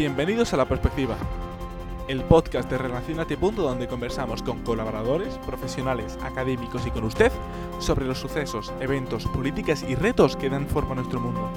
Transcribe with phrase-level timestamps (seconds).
[0.00, 1.14] Bienvenidos a La Perspectiva,
[2.08, 3.36] el podcast de Relacionate.
[3.36, 7.30] donde conversamos con colaboradores, profesionales, académicos y con usted
[7.80, 11.50] sobre los sucesos, eventos, políticas y retos que dan forma a nuestro mundo.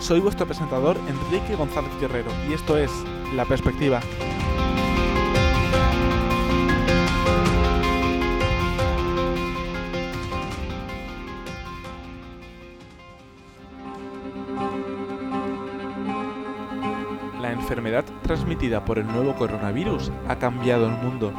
[0.00, 2.90] Soy vuestro presentador Enrique González Guerrero y esto es
[3.34, 4.02] La Perspectiva.
[17.68, 21.34] Enfermedad transmitida por el nuevo coronavirus ha cambiado el mundo.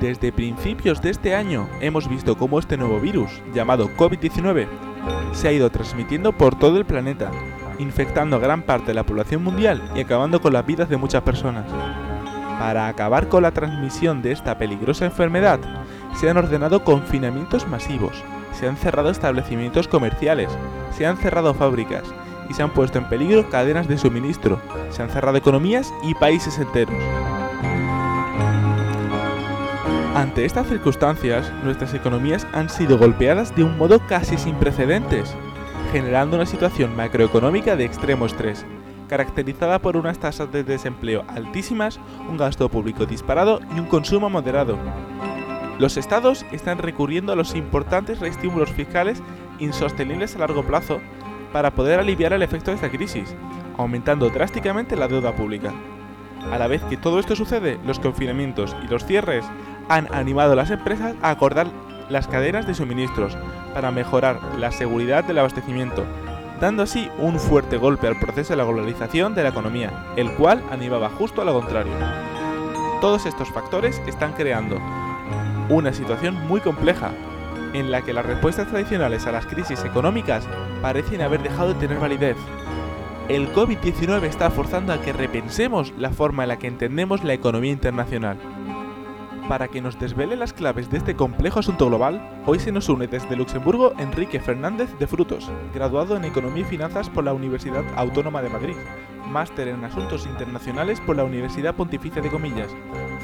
[0.00, 4.66] Desde principios de este año hemos visto cómo este nuevo virus, llamado COVID-19,
[5.30, 7.30] se ha ido transmitiendo por todo el planeta,
[7.78, 11.22] infectando a gran parte de la población mundial y acabando con las vidas de muchas
[11.22, 11.66] personas.
[12.58, 15.60] Para acabar con la transmisión de esta peligrosa enfermedad,
[16.16, 20.50] se han ordenado confinamientos masivos, se han cerrado establecimientos comerciales,
[20.90, 22.02] se han cerrado fábricas
[22.48, 26.58] y se han puesto en peligro cadenas de suministro, se han cerrado economías y países
[26.58, 26.96] enteros.
[30.14, 35.34] Ante estas circunstancias, nuestras economías han sido golpeadas de un modo casi sin precedentes,
[35.92, 38.66] generando una situación macroeconómica de extremo estrés,
[39.08, 44.76] caracterizada por unas tasas de desempleo altísimas, un gasto público disparado y un consumo moderado.
[45.78, 49.22] Los estados están recurriendo a los importantes reestímulos fiscales
[49.60, 51.00] insostenibles a largo plazo
[51.52, 53.34] para poder aliviar el efecto de esta crisis,
[53.76, 55.72] aumentando drásticamente la deuda pública.
[56.52, 59.44] A la vez que todo esto sucede, los confinamientos y los cierres
[59.88, 61.66] han animado a las empresas a acordar
[62.08, 63.36] las cadenas de suministros
[63.74, 66.04] para mejorar la seguridad del abastecimiento,
[66.60, 70.62] dando así un fuerte golpe al proceso de la globalización de la economía, el cual
[70.70, 71.92] animaba justo a lo contrario.
[73.00, 74.80] Todos estos factores están creando
[75.68, 77.12] una situación muy compleja,
[77.72, 80.46] en la que las respuestas tradicionales a las crisis económicas
[80.82, 82.36] parecen haber dejado de tener validez.
[83.28, 87.72] El COVID-19 está forzando a que repensemos la forma en la que entendemos la economía
[87.72, 88.38] internacional.
[89.48, 93.06] Para que nos desvele las claves de este complejo asunto global, hoy se nos une
[93.06, 98.42] desde Luxemburgo Enrique Fernández de Frutos, graduado en Economía y Finanzas por la Universidad Autónoma
[98.42, 98.76] de Madrid,
[99.26, 102.74] máster en Asuntos Internacionales por la Universidad Pontificia de Comillas,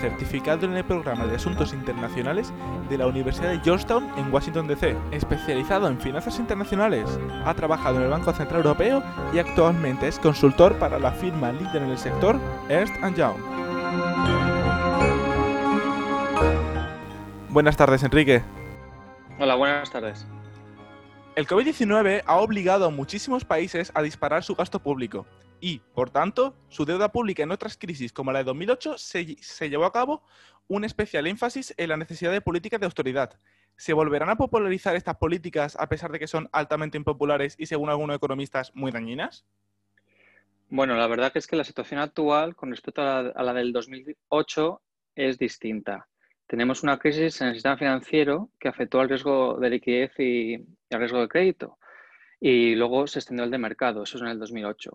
[0.00, 2.52] certificado en el programa de Asuntos Internacionales
[2.88, 7.08] de la Universidad de Georgetown en Washington DC, especializado en finanzas internacionales.
[7.44, 11.82] Ha trabajado en el Banco Central Europeo y actualmente es consultor para la firma líder
[11.82, 12.38] en el sector
[12.68, 13.36] Ernst Young.
[17.48, 18.42] Buenas tardes, Enrique.
[19.38, 20.26] Hola, buenas tardes.
[21.36, 25.26] El COVID-19 ha obligado a muchísimos países a disparar su gasto público
[25.64, 29.70] y, por tanto, su deuda pública en otras crisis como la de 2008 se, se
[29.70, 30.22] llevó a cabo
[30.68, 33.40] un especial énfasis en la necesidad de políticas de austeridad.
[33.74, 37.88] ¿Se volverán a popularizar estas políticas a pesar de que son altamente impopulares y, según
[37.88, 39.46] algunos economistas, muy dañinas?
[40.68, 44.82] Bueno, la verdad es que la situación actual con respecto a la, del 2008
[45.14, 46.06] es distinta.
[46.46, 50.56] Tenemos una crisis en el sistema financiero que afectó al riesgo de liquidez y,
[50.90, 51.78] al riesgo de crédito.
[52.38, 54.92] Y luego se extendió el de mercado, eso es en el 2008.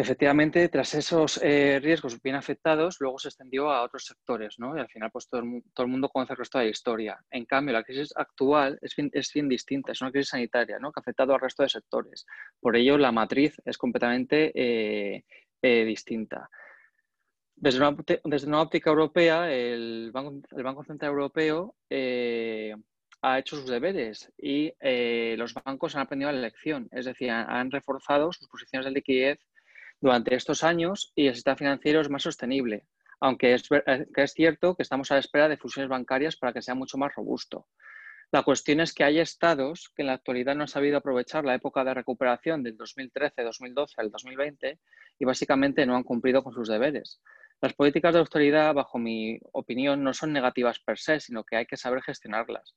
[0.00, 4.76] Efectivamente, tras esos eh, riesgos bien afectados, luego se extendió a otros sectores, ¿no?
[4.76, 7.18] Y al final, pues todo el, mundo conoce el resto de la historia.
[7.28, 10.92] En cambio, la crisis actual es bien, es bien distinta, es una crisis sanitaria, ¿no?
[10.92, 12.26] Que ha afectado al resto de sectores.
[12.60, 15.24] Por ello, la matriz es completamente eh,
[15.62, 16.48] eh, distinta.
[17.56, 23.66] Desde una, desde una, óptica europea, el Banco, el Banco Central Europeo ha hecho sus
[23.66, 24.72] deberes y
[25.36, 29.40] los bancos han aprendido la lección, es decir, han reforzado sus posiciones de liquidez
[30.00, 32.86] durante estos años y el sistema financiero es más sostenible,
[33.20, 36.62] aunque es, eh, es cierto que estamos a la espera de fusiones bancarias para que
[36.62, 37.66] sea mucho más robusto.
[38.30, 41.54] La cuestión es que hay estados que en la actualidad no han sabido aprovechar la
[41.54, 44.78] época de recuperación del 2013, 2012 al 2020
[45.18, 47.22] y básicamente no han cumplido con sus deberes.
[47.62, 51.66] Las políticas de austeridad, bajo mi opinión, no son negativas per se, sino que hay
[51.66, 52.76] que saber gestionarlas.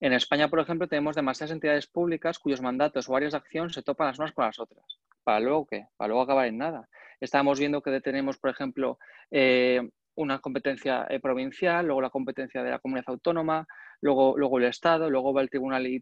[0.00, 3.82] En España, por ejemplo, tenemos demasiadas entidades públicas cuyos mandatos o áreas de acción se
[3.82, 4.84] topan las unas con las otras.
[5.24, 5.86] ¿Para luego qué?
[5.96, 6.88] Para luego acabar en nada.
[7.20, 8.98] Estamos viendo que tenemos, por ejemplo,
[9.30, 9.80] eh,
[10.16, 13.66] una competencia eh, provincial, luego la competencia de la comunidad autónoma,
[14.00, 16.00] luego, luego el Estado, luego va el tribunal y,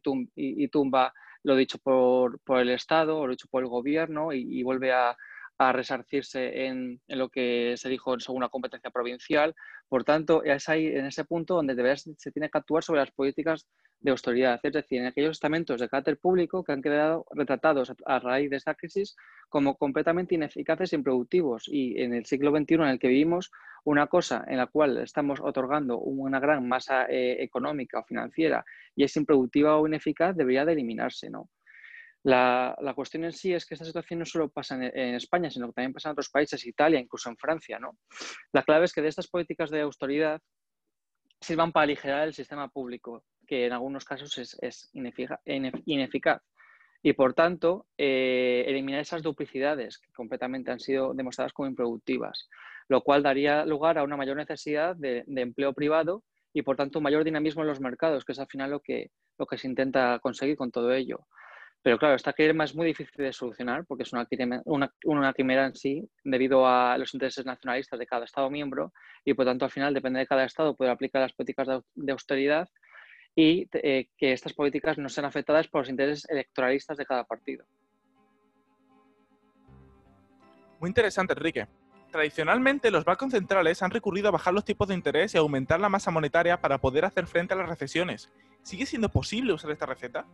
[0.68, 1.12] tumba
[1.42, 5.16] lo dicho por, el Estado o lo dicho por el gobierno y, vuelve a,
[5.72, 9.54] resarcirse en, lo que se dijo según la competencia provincial.
[9.90, 11.74] Por tanto, es ahí en ese punto donde
[12.16, 13.66] se tiene que actuar sobre las políticas
[14.00, 18.18] de austeridad, es decir, en aquellos estamentos de carácter público que han quedado retratados a
[18.18, 19.14] raíz de esta crisis
[19.48, 21.68] como completamente ineficaces e improductivos.
[21.68, 23.50] Y en el siglo XXI en el que vivimos,
[23.84, 28.64] una cosa en la cual estamos otorgando una gran masa eh, económica o financiera
[28.94, 31.50] y es improductiva o ineficaz debería de eliminarse, ¿no?
[32.22, 35.72] La, cuestión en sí es que esta situación no solo pasa en, España, sino que
[35.72, 37.78] también pasa en otros países, Italia, incluso en Francia.
[37.78, 37.96] ¿no?
[38.52, 40.40] La clave es que de estas políticas de autoridad
[41.40, 46.42] sirvan para aligerar el sistema público, que en algunos casos es, ineficaz.
[47.02, 52.48] Y por tanto, eh, eliminar esas duplicidades que completamente han sido demostradas como improductivas,
[52.88, 56.22] lo cual daría lugar a una mayor necesidad de, empleo privado
[56.52, 59.10] y por tanto un mayor dinamismo en los mercados, que es al final lo que
[59.56, 61.26] se intenta conseguir con todo ello.
[61.82, 66.06] Pero claro, esta quimera es muy difícil de solucionar porque es una, quimera en sí
[66.24, 68.92] debido a los intereses nacionalistas de cada Estado miembro
[69.24, 72.68] y por tanto al final depende de cada Estado poder aplicar las políticas de, austeridad
[73.34, 77.64] y eh, que estas políticas no sean afectadas por los intereses electoralistas de cada partido.
[80.80, 81.66] Muy interesante, Enrique.
[82.10, 85.88] Tradicionalmente, los bancos centrales han recurrido a bajar los tipos de interés y aumentar la
[85.88, 88.30] masa monetaria para poder hacer frente a las recesiones.
[88.62, 90.26] ¿Sigue siendo posible usar esta receta?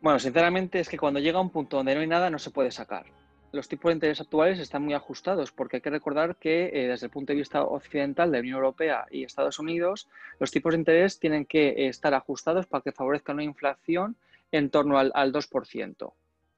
[0.00, 2.70] Bueno, sinceramente es que cuando llega un punto donde no hay nada no se puede
[2.70, 3.04] sacar.
[3.52, 7.06] Los tipos de interés actuales están muy ajustados porque hay que recordar que eh, desde
[7.06, 10.08] el punto de vista occidental de la Unión Europea y Estados Unidos,
[10.38, 14.16] los tipos de interés tienen que eh, estar ajustados para que favorezcan una inflación
[14.52, 16.12] en torno al, 2%.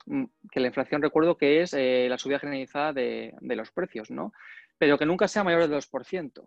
[0.07, 4.11] Mm, que la inflación recuerdo que es eh, la subida generalizada de, de, los precios,
[4.11, 4.33] ¿no?
[4.79, 6.45] Pero que nunca sea mayor del 2%.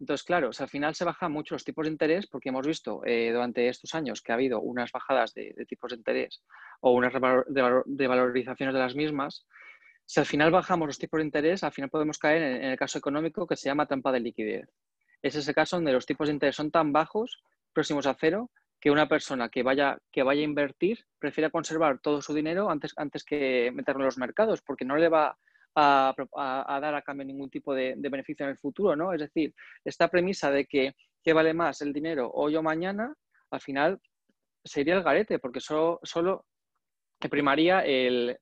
[0.00, 3.30] Entonces, claro, al final se bajan mucho los tipos de interés porque hemos visto eh,
[3.32, 6.42] durante estos años que ha habido unas bajadas de, tipos de interés
[6.80, 9.46] o unas de, valorizaciones de las mismas.
[10.04, 12.98] Si al final bajamos los tipos de interés, al final podemos caer en, el caso
[12.98, 14.68] económico que se llama trampa de liquidez.
[15.22, 17.42] Es ese caso donde los tipos de interés son tan bajos,
[17.72, 18.50] próximos a cero,
[18.80, 22.92] que una persona que vaya, que vaya a invertir prefiere conservar todo su dinero antes,
[22.96, 25.38] antes que meterlo en los mercados, porque no le va
[25.74, 26.14] a,
[26.80, 29.12] dar a cambio ningún tipo de, beneficio en el futuro, ¿no?
[29.12, 29.54] Es decir,
[29.84, 33.14] esta premisa de que ¿qué vale más el dinero hoy o mañana?
[33.50, 34.00] Al final
[34.62, 36.46] sería el garete, porque solo, solo
[37.18, 38.36] primaría el,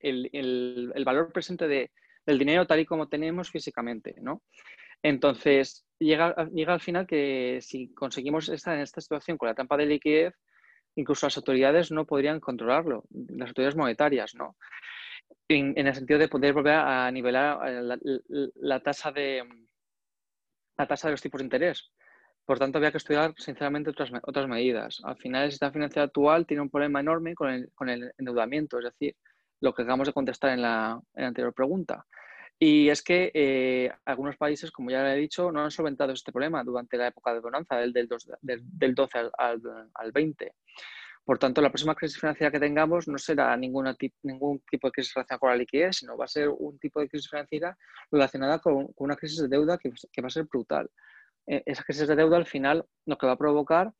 [1.05, 4.43] valor presente del dinero tal y como tenemos físicamente, ¿no?
[5.03, 9.77] Entonces, llega, llega al final que si conseguimos estar en esta situación con la trampa
[9.77, 10.35] de liquidez,
[10.95, 14.57] incluso las autoridades no podrían controlarlo, las autoridades monetarias, ¿no?
[15.49, 17.99] En, el sentido de poder volver a nivelar eh,
[18.57, 19.43] la, tasa de
[20.77, 21.91] la tasa de los tipos de interés.
[22.45, 25.01] Por tanto, había que estudiar, sinceramente, otras, otras medidas.
[25.05, 28.79] Al final, el sistema financiero actual tiene un problema enorme con el, con el endeudamiento,
[28.79, 29.17] es decir,
[29.61, 32.05] lo que acabamos de contestar en la, en la anterior pregunta.
[32.59, 36.33] Y es que eh, algunos países, como ya le he dicho, no han solventado este
[36.33, 39.61] problema durante la época de bonanza, del, del 12 al, al,
[39.95, 40.55] al 20.
[41.25, 45.15] Por tanto, la próxima crisis financiera que tengamos no será ninguna ningún tipo de crisis
[45.15, 47.77] relacionada con la liquidez, sino va a ser un tipo de crisis financiera
[48.11, 50.91] relacionada con, una crisis de deuda que, va a ser brutal.
[51.47, 53.93] Eh, esa crisis de deuda al final lo que va a provocar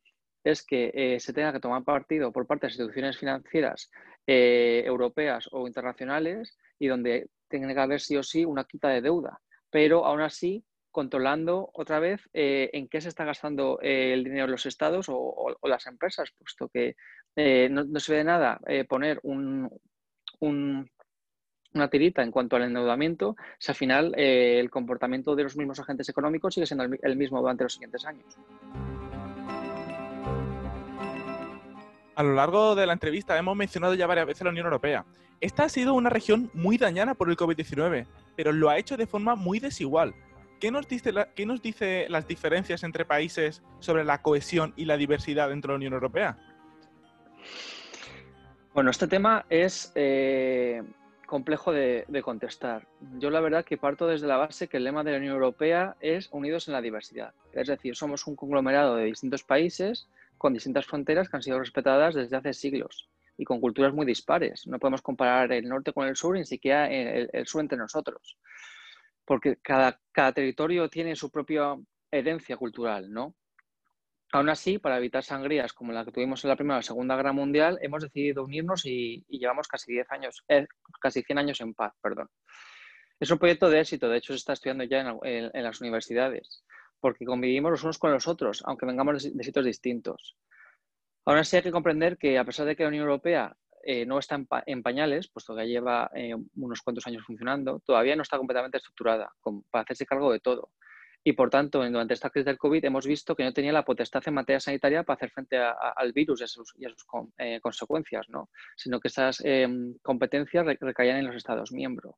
[0.43, 3.89] es que eh, se tenga que tomar partido por parte de instituciones financieras
[4.27, 9.01] eh, europeas o internacionales y donde tenga que haber sí o sí una quita de
[9.01, 9.39] deuda.
[9.69, 14.45] Pero aún así controlando otra vez eh, en qué se está gastando eh, el dinero
[14.45, 16.95] de los estados o, las empresas, puesto que
[17.35, 19.69] eh, no, se ve de nada poner un,
[20.39, 26.07] una tirita en cuanto al endeudamiento si al final el comportamiento de los mismos agentes
[26.09, 28.37] económicos sigue siendo el mismo durante los siguientes años.
[32.15, 35.03] A lo largo de la entrevista hemos mencionado ya varias veces la Unión Europea.
[35.41, 39.07] Esta ha sido una región muy dañada por el COVID-19, pero lo ha hecho de
[39.07, 40.13] forma muy desigual.
[40.63, 44.95] ¿Qué nos, dice ¿Qué nos dice las diferencias entre países sobre la cohesión y la
[44.95, 46.37] diversidad dentro de la Unión Europea?
[48.73, 50.81] Bueno, este tema es eh,
[51.25, 52.87] complejo de, contestar.
[53.19, 55.97] Yo la verdad que parto desde la base que el lema de la Unión Europea
[55.99, 57.33] es unidos en la diversidad.
[57.51, 62.15] Es decir, somos un conglomerado de distintos países con distintas fronteras que han sido respetadas
[62.15, 64.65] desde hace siglos y con culturas muy dispares.
[64.65, 68.37] No podemos comparar el norte con el sur, ni siquiera el sur entre nosotros
[69.25, 69.99] porque cada,
[70.33, 71.75] territorio tiene su propia
[72.11, 73.35] herencia cultural, ¿no?
[74.31, 77.33] Aún así, para evitar sangrías como la que tuvimos en la Primera o Segunda Guerra
[77.33, 80.65] Mundial, hemos decidido unirnos y, llevamos casi 10 años, eh,
[80.99, 82.29] casi 100 años en paz, perdón.
[83.19, 86.63] Es un proyecto de éxito, de hecho se está estudiando ya en, las universidades,
[86.99, 90.35] porque convivimos los unos con los otros, aunque vengamos de, sitios distintos.
[91.25, 94.19] Aún así hay que comprender que a pesar de que la Unión Europea eh, no
[94.19, 98.77] está en, pañales, puesto que lleva eh, unos cuantos años funcionando, todavía no está completamente
[98.77, 99.31] estructurada
[99.69, 100.71] para hacerse cargo de todo.
[101.25, 104.21] Y por tanto, durante esta crisis del COVID hemos visto que no tenía la potestad
[104.25, 106.75] en materia sanitaria para hacer frente al virus y a sus,
[107.37, 108.49] eh, consecuencias, ¿no?
[108.75, 109.41] sino que esas
[110.01, 112.15] competencias recaían en los Estados miembros.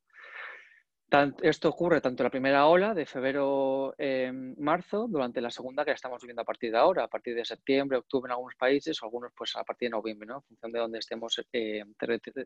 [1.42, 3.94] Esto ocurre tanto en la primera ola de febrero-marzo,
[5.04, 7.98] eh, durante la segunda que estamos viviendo a partir de ahora, a partir de septiembre,
[7.98, 10.38] octubre en algunos países, o algunos pues a partir de noviembre, ¿no?
[10.38, 11.84] en función de donde estemos eh,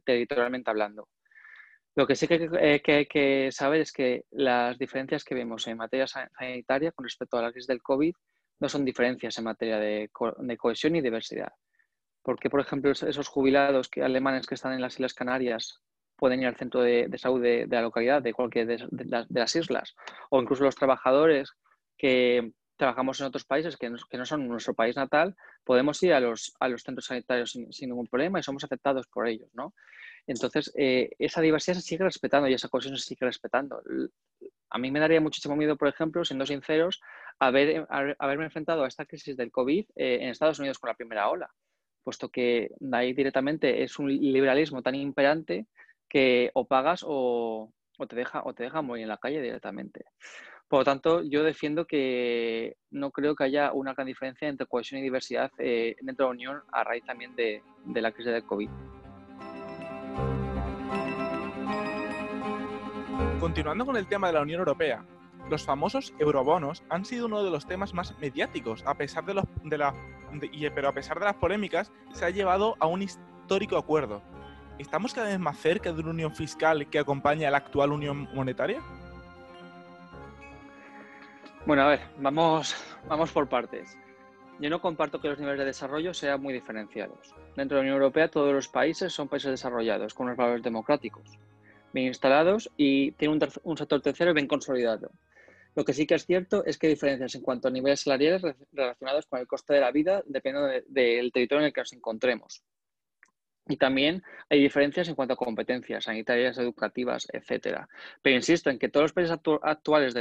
[0.04, 1.08] territorialmente hablando.
[1.96, 5.76] Lo que sí que, hay eh, que saber es que las diferencias que vemos en
[5.76, 8.14] materia sanitaria con respecto a la crisis del COVID
[8.60, 10.10] no son diferencias en materia de,
[10.58, 11.52] cohesión y diversidad.
[12.22, 15.80] Porque, por ejemplo, esos jubilados que, alemanes que están en las Islas Canarias
[16.20, 19.96] pueden ir al centro de, salud de, la localidad, de cualquier de, las islas,
[20.28, 21.54] o incluso los trabajadores
[21.96, 25.34] que trabajamos en otros países que no, son nuestro país natal,
[25.64, 29.28] podemos ir a los, a los centros sanitarios sin, ningún problema y somos aceptados por
[29.28, 29.74] ellos, ¿no?
[30.26, 33.82] Entonces, eh, esa diversidad se sigue respetando y esa cohesión se sigue respetando.
[34.68, 37.00] A mí me daría muchísimo miedo, por ejemplo, siendo sinceros,
[37.38, 37.86] haber,
[38.18, 41.50] haberme enfrentado a esta crisis del COVID eh, en Estados Unidos con la primera ola,
[42.04, 45.66] puesto que ahí directamente es un liberalismo tan imperante
[46.10, 47.72] que o pagas o,
[48.08, 50.04] te deja o te deja morir en la calle directamente.
[50.68, 55.00] Por lo tanto, yo defiendo que no creo que haya una gran diferencia entre cohesión
[55.00, 58.44] y diversidad eh, dentro de la Unión a raíz también de, de la crisis del
[58.44, 58.68] COVID.
[63.40, 65.04] Continuando con el tema de la Unión Europea,
[65.48, 69.44] los famosos eurobonos han sido uno de los temas más mediáticos, a pesar de los,
[69.64, 69.94] de la,
[70.74, 74.22] pero a pesar de las polémicas, se ha llevado a un histórico acuerdo.
[74.80, 78.26] ¿Estamos cada vez más cerca de una unión fiscal que acompañe a la actual unión
[78.34, 78.80] monetaria?
[81.66, 82.74] Bueno, a ver, vamos,
[83.06, 83.98] vamos por partes.
[84.58, 87.34] Yo no comparto que los niveles de desarrollo sean muy diferenciados.
[87.56, 91.38] Dentro de la Unión Europea todos los países son países desarrollados, con unos valores democráticos,
[91.92, 95.10] bien instalados y tienen un, un sector tercero bien consolidado.
[95.74, 98.40] Lo que sí que es cierto es que hay diferencias en cuanto a niveles salariales
[98.72, 102.64] relacionados con el coste de la vida dependiendo del territorio en el que nos encontremos.
[103.70, 107.88] Y también hay diferencias en cuanto a competencias sanitarias, educativas, etcétera.
[108.20, 110.12] Pero insisto en que todos los países actuales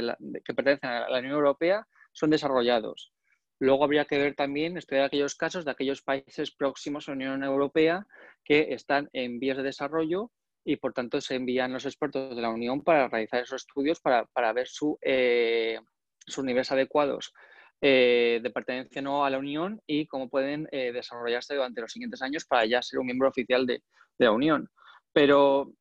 [0.44, 3.12] que pertenecen a la Unión Europea son desarrollados.
[3.58, 7.42] Luego habría que ver también, estudiar aquellos casos de aquellos países próximos a la Unión
[7.42, 8.06] Europea
[8.44, 10.30] que están en vías de desarrollo
[10.64, 14.52] y por tanto se envían los expertos de la Unión para realizar esos estudios para,
[14.52, 15.80] ver su, eh,
[16.24, 17.34] sus niveles adecuados
[17.82, 22.20] eh, de pertenencia no a la Unión y cómo pueden eh, desarrollarse durante los siguientes
[22.20, 23.82] años para ya ser un miembro oficial de,
[24.18, 24.68] la Unión.
[25.14, 25.72] Pero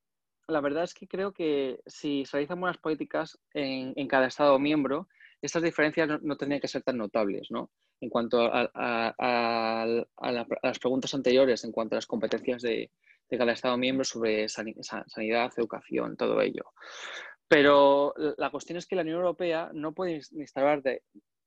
[0.47, 5.09] la verdad es que creo que si se realizan buenas políticas en, cada Estado miembro,
[5.41, 7.69] estas diferencias no, tendrían que ser tan notables, ¿no?
[7.99, 9.85] En cuanto a,
[10.21, 12.91] las preguntas anteriores, en cuanto a las competencias de,
[13.29, 16.63] de cada Estado miembro sobre sanidad, educación, todo ello.
[17.49, 20.81] Pero la cuestión es que la Unión Europea no puede instalar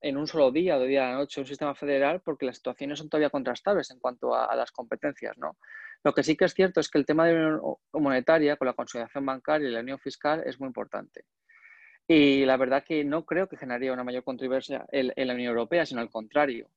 [0.02, 2.98] en un solo día de día a la noche un sistema federal porque las situaciones
[2.98, 5.38] son todavía contrastables en cuanto a, las competencias.
[5.38, 5.56] ¿no?
[6.02, 8.66] Lo que sí que es cierto es que el tema de la unión monetaria con
[8.66, 11.24] la consolidación bancaria y la unión fiscal es muy importante.
[12.06, 15.50] Y la verdad que no creo que generaría una mayor controversia en, en la Unión
[15.50, 16.68] Europea, sino al contrario.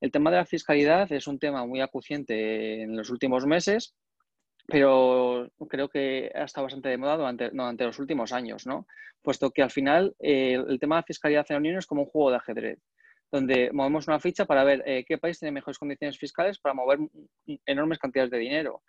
[0.00, 3.94] El tema de la fiscalidad es un tema muy acuciente en los últimos meses
[4.66, 8.86] pero creo que ha estado bastante de moda durante, los últimos años, ¿no?
[9.22, 12.08] Puesto que al final eh, el tema de fiscalidad en la Unión es como un
[12.08, 12.78] juego de ajedrez,
[13.30, 16.98] donde movemos una ficha para ver eh, qué país tiene mejores condiciones fiscales para mover
[17.66, 18.82] enormes cantidades de dinero.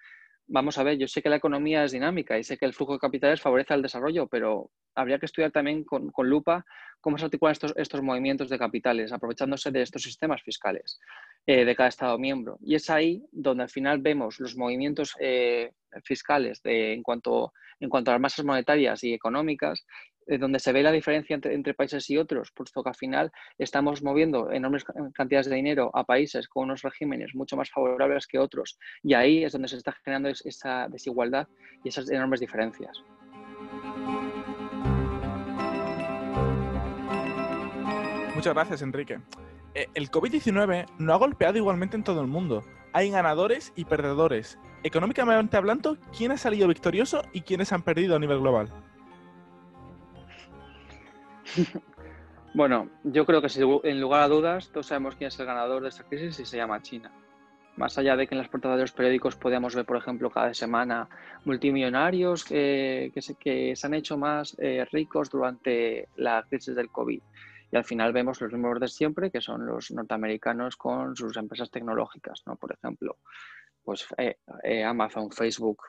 [0.48, 2.94] Vamos a ver, yo sé que la economía es dinámica y sé que el flujo
[2.94, 6.66] de capitales favorece al desarrollo, pero habría que estudiar también con, lupa
[7.00, 11.00] cómo se articulan estos, estos movimientos de capitales, aprovechándose de estos sistemas fiscales.
[11.46, 12.58] Eh, de cada Estado miembro.
[12.62, 15.74] Y es ahí donde al final vemos los movimientos eh,
[16.06, 19.86] fiscales en, cuanto, en cuanto a las masas monetarias y económicas,
[20.27, 24.51] donde se ve la diferencia entre, países y otros, puesto que al final estamos moviendo
[24.51, 28.77] enormes cantidades de dinero a países con unos regímenes mucho más favorables que otros.
[29.01, 31.48] Y ahí es donde se está generando esa desigualdad
[31.84, 33.03] y esas enormes diferencias.
[38.36, 39.20] Muchas gracias, Enrique.
[39.75, 42.63] Eh, el COVID-19 no ha golpeado igualmente en todo el mundo.
[42.92, 44.60] Hay ganadores y perdedores.
[44.84, 48.70] Económicamente hablando, ¿quién ha salido victorioso y quiénes han perdido a nivel global?
[52.55, 53.48] Bueno, yo creo que
[53.89, 56.57] en lugar a dudas todos sabemos quién es el ganador de esta crisis y se
[56.57, 57.12] llama China.
[57.77, 60.53] Más allá de que en las portadas de los periódicos podemos ver, por ejemplo, cada
[60.53, 61.10] semana
[61.45, 67.22] multimillonarios que, se, que se, han hecho más eh, ricos durante la crisis del COVID.
[67.72, 71.72] Y al final vemos los mismos de siempre, que son los norteamericanos con sus empresas
[71.72, 72.55] tecnológicas, ¿no?
[72.55, 73.17] Por ejemplo,
[73.83, 75.81] pues eh, eh, Amazon, Facebook,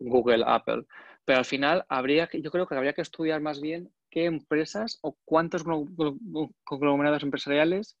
[0.00, 0.86] Google, Apple.
[1.24, 5.16] Pero al final habría yo creo que habría que estudiar más bien qué empresas o
[5.24, 5.64] cuántos
[6.64, 7.96] conglomerados empresariales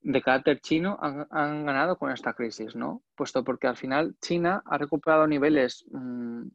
[0.00, 3.02] de carácter chino han, ganado con esta crisis, ¿no?
[3.16, 6.48] Puesto porque al final China ha recuperado niveles mm,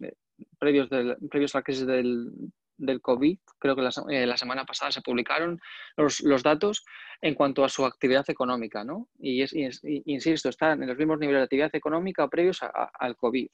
[0.59, 2.31] previos, del, previos a la crisis del,
[2.77, 5.59] del COVID, creo que la, eh, semana pasada se publicaron
[5.97, 6.85] los, datos
[7.21, 9.09] en cuanto a su actividad económica, ¿no?
[9.19, 9.53] Y, es,
[9.83, 12.59] insisto, están en los mismos niveles de actividad económica previos
[12.93, 13.47] al COVID.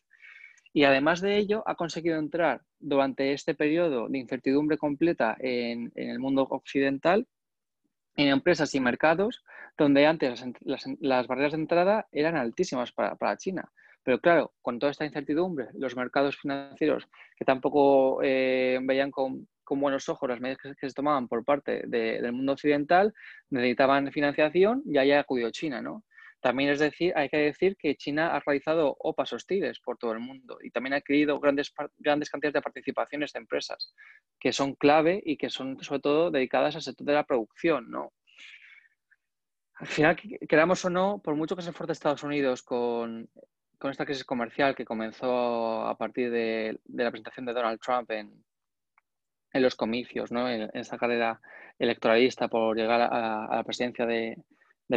[0.74, 6.20] Y además de ello, ha conseguido entrar durante este periodo de incertidumbre completa en, el
[6.20, 7.28] mundo occidental
[8.16, 9.44] en empresas y mercados
[9.78, 13.72] donde antes las, barreras de entrada eran altísimas para China.
[14.04, 17.08] Pero claro, con toda esta incertidumbre, los mercados financieros
[17.38, 22.32] que tampoco eh, veían con, buenos ojos las medidas que, se tomaban por parte del
[22.32, 23.14] mundo occidental,
[23.52, 26.04] necesitaban financiación y ahí acudió China, ¿no?
[26.42, 30.20] También es decir, hay que decir que China ha realizado OPAs hostiles por todo el
[30.20, 33.94] mundo y también ha adquirido grandes, grandes cantidades de participaciones de empresas
[34.40, 38.14] que son clave y que son sobre todo dedicadas al sector de la producción, ¿no?
[39.76, 40.18] Al final,
[40.48, 43.30] queramos o no, por mucho que se esfuerce Estados Unidos con
[43.80, 48.44] con esta crisis comercial que comenzó a partir de, la presentación de Donald Trump en,
[49.54, 50.48] los comicios, ¿no?
[50.50, 51.42] en, esta carrera
[51.80, 54.38] electoralista por llegar a, la presidencia de,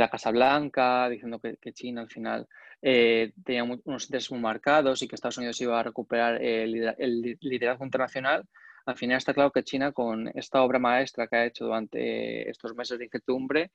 [0.01, 2.49] la Casa Blanca, diciendo que, China al final
[2.81, 7.39] eh, tenía unos intereses muy marcados y que Estados Unidos iba a recuperar el, el,
[7.41, 8.45] liderazgo internacional,
[8.87, 12.75] al final está claro que China, con esta obra maestra que ha hecho durante estos
[12.75, 13.71] meses de incertidumbre,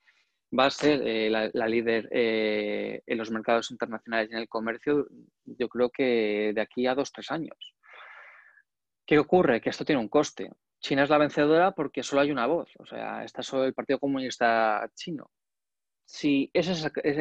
[0.56, 5.06] va a ser eh, la, líder eh, en los mercados internacionales y en el comercio,
[5.44, 7.74] yo creo que de aquí a dos, tres años.
[9.06, 9.60] ¿Qué ocurre?
[9.60, 10.50] Que esto tiene un coste.
[10.80, 13.98] China es la vencedora porque solo hay una voz, o sea, está solo el Partido
[13.98, 15.30] Comunista Chino.
[16.10, 16.72] Si ese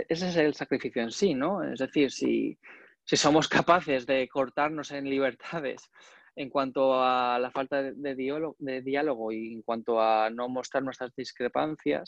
[0.07, 1.61] es, el sacrificio en sí, ¿no?
[1.61, 2.57] Es decir, si,
[3.03, 5.91] somos capaces de cortarnos en libertades
[6.37, 10.83] en cuanto a la falta de, diálogo, de diálogo y en cuanto a no mostrar
[10.83, 12.05] nuestras discrepancias,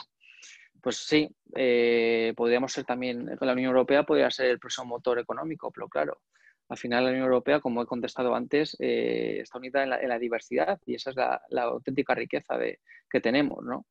[0.81, 5.71] pues sí, eh, podríamos ser también, la Unión Europea podría ser el próximo motor económico,
[5.71, 6.21] pero claro,
[6.69, 10.79] al final la Unión Europea, como he contestado antes, eh, está unida en la, diversidad
[10.85, 13.85] y esa es la, auténtica riqueza de, que tenemos, ¿no?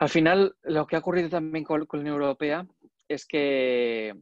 [0.00, 2.66] Al final, lo que ha ocurrido también con, la Unión Europea
[3.06, 4.14] es que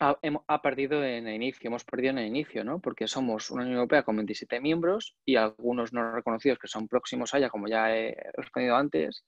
[0.00, 2.80] ha, perdido en el inicio, hemos perdido en el inicio, ¿no?
[2.80, 7.32] Porque somos una Unión Europea con 27 miembros y algunos no reconocidos que son próximos
[7.32, 9.24] a ella, como ya he respondido antes,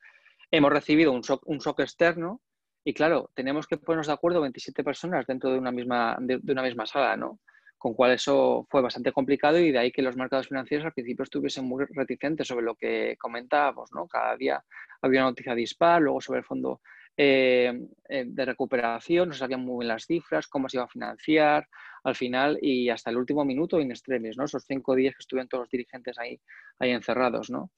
[0.50, 2.40] hemos recibido un shock, un shock externo
[2.82, 6.64] y claro, tenemos que ponernos de acuerdo 27 personas dentro de una misma, de, una
[6.64, 7.38] misma sala, ¿no?
[7.82, 11.24] Con cual eso fue bastante complicado y de ahí que los mercados financieros al principio
[11.24, 14.06] estuviesen muy reticentes sobre lo que comentábamos, ¿no?
[14.06, 14.64] Cada día
[15.00, 16.80] había una noticia dispar, luego sobre el fondo
[17.16, 17.76] eh,
[18.08, 21.66] eh, de recuperación, no sabían muy bien las cifras, cómo se iba a financiar
[22.04, 24.44] al final y hasta el último minuto en extremis, ¿no?
[24.44, 26.40] Esos cinco días que estuvieron todos los dirigentes ahí,
[26.78, 27.72] ahí encerrados, ¿no?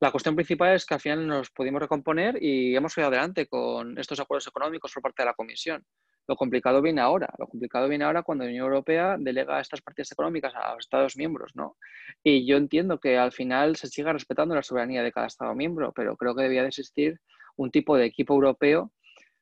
[0.00, 3.96] La cuestión principal es que al final nos pudimos recomponer y hemos ido adelante con
[3.96, 5.86] estos acuerdos económicos por parte de la Comisión.
[6.28, 7.28] Lo complicado viene ahora.
[7.38, 11.16] Lo complicado viene ahora cuando la Unión Europea delega estas partidas económicas a los Estados
[11.16, 11.76] miembros, ¿no?
[12.22, 15.92] Y yo entiendo que al final se siga respetando la soberanía de cada Estado miembro,
[15.92, 17.20] pero creo que debía de existir
[17.56, 18.92] un tipo de equipo europeo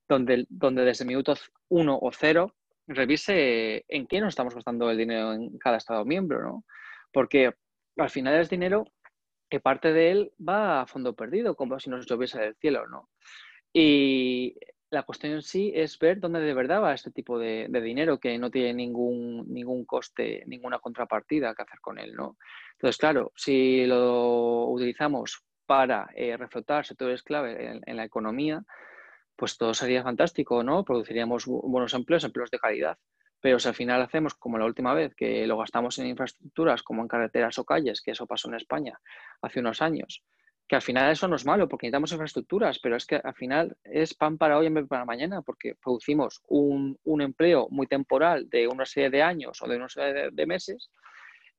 [0.08, 1.34] donde, donde desde minuto
[1.68, 2.54] uno o cero
[2.86, 6.64] revise en qué nos estamos gastando el dinero en cada Estado miembro, ¿no?
[7.12, 7.52] Porque
[7.96, 8.84] al final es dinero
[9.48, 13.08] que parte de él va a fondo perdido, como si nos lloviese del cielo, ¿no?
[13.72, 14.56] Y
[14.94, 18.38] la cuestión en sí es ver dónde de verdad va este tipo de, dinero que
[18.38, 22.38] no tiene ningún, ningún coste, ninguna contrapartida que hacer con él, ¿no?
[22.72, 28.64] Entonces, claro, si lo utilizamos para eh, reflotar sectores clave en, la economía,
[29.36, 30.84] pues todo sería fantástico, ¿no?
[30.84, 32.98] Produciríamos buenos empleos, empleos de calidad.
[33.40, 37.02] Pero si al final hacemos como la última vez, que lo gastamos en infraestructuras como
[37.02, 38.98] en carreteras o calles, que eso pasó en España
[39.42, 40.22] hace unos años,
[40.66, 43.76] que al final eso no es malo porque necesitamos infraestructuras, pero es que al final
[43.84, 48.66] es pan para hoy en vez para mañana porque producimos un, empleo muy temporal de
[48.66, 50.90] una serie de años o de una serie de, meses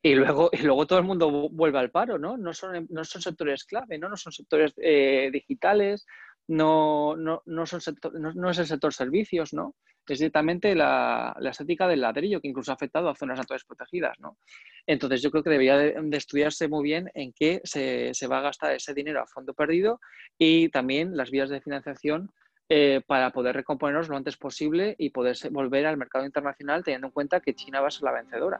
[0.01, 2.37] y luego, y luego todo el mundo vuelve al paro, ¿no?
[2.37, 4.09] No son, no son sectores clave, ¿no?
[4.09, 6.05] No son sectores eh, digitales,
[6.47, 7.81] no, no, no, son
[8.13, 9.75] no, es el sector servicios, ¿no?
[10.07, 14.37] Es directamente la, estética del ladrillo, que incluso ha afectado a zonas naturales protegidas, ¿no?
[14.85, 18.73] Entonces yo creo que debería de, estudiarse muy bien en qué se, va a gastar
[18.73, 19.99] ese dinero a fondo perdido
[20.37, 22.31] y también las vías de financiación
[22.69, 27.13] eh, para poder recomponernos lo antes posible y poder volver al mercado internacional teniendo en
[27.13, 28.59] cuenta que China va a ser la vencedora.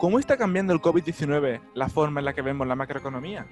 [0.00, 3.46] ¿Cómo está cambiando el COVID-19 la forma en la que vemos la macroeconomía?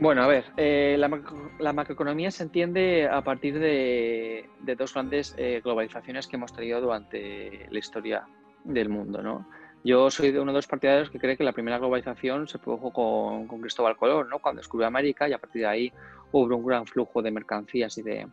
[0.00, 6.26] Bueno, a ver, eh, la, macroeconomía se entiende a partir de, dos grandes eh, globalizaciones
[6.26, 8.26] que hemos tenido durante la historia
[8.64, 9.48] del mundo, ¿no?
[9.84, 12.92] Yo soy de uno de los partidarios que cree que la primera globalización se produjo
[12.92, 14.40] con, Cristóbal Colón, ¿no?
[14.40, 15.92] Cuando descubrió América y a partir de ahí
[16.32, 18.26] hubo un gran flujo de mercancías y de,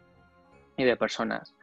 [0.78, 1.54] y de personas.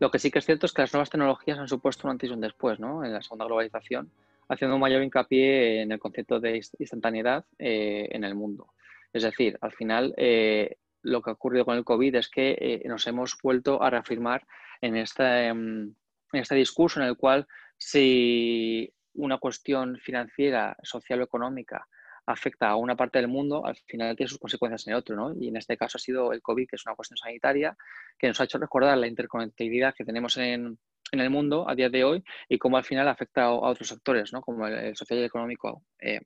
[0.00, 2.30] Lo que sí que es cierto es que las nuevas tecnologías han supuesto un antes
[2.30, 3.04] y un después ¿no?
[3.04, 4.10] en la segunda globalización,
[4.48, 8.72] haciendo un mayor hincapié en el concepto de instantaneidad eh, en el mundo.
[9.12, 12.82] Es decir, al final eh, lo que ha ocurrido con el COVID es que eh,
[12.88, 14.46] nos hemos vuelto a reafirmar
[14.80, 15.94] en este, en
[16.32, 21.86] este discurso en el cual si una cuestión financiera, social o económica
[22.32, 25.34] afecta a una parte del mundo, al final tiene sus consecuencias en el otro, ¿no?
[25.38, 27.76] Y en este caso ha sido el COVID, que es una cuestión sanitaria,
[28.18, 30.78] que nos ha hecho recordar la interconectividad que tenemos en,
[31.12, 34.32] en el mundo a día de hoy y cómo al final afecta a, otros sectores,
[34.32, 34.40] ¿no?
[34.40, 35.84] Como el, social y el económico.
[35.98, 36.20] Eh.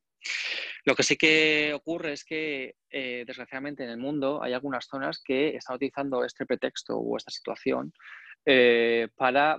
[0.85, 5.23] Lo que sí que ocurre es que, eh, desgraciadamente, en el mundo hay algunas zonas
[5.23, 7.93] que están utilizando este pretexto o esta situación
[8.45, 9.59] eh, para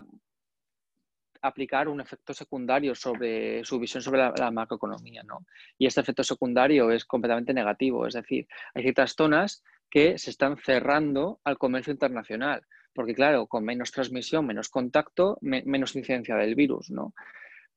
[1.41, 5.45] aplicar un efecto secundario sobre su visión sobre la, macroeconomía, ¿no?
[5.77, 10.57] Y este efecto secundario es completamente negativo, es decir, hay ciertas zonas que se están
[10.57, 16.89] cerrando al comercio internacional, porque claro, con menos transmisión, menos contacto, menos incidencia del virus,
[16.89, 17.13] ¿no?